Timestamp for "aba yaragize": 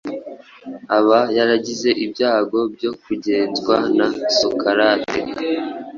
0.97-1.89